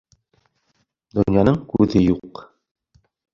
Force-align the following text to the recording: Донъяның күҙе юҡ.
Донъяның 1.19 1.59
күҙе 1.75 2.03
юҡ. 2.07 2.43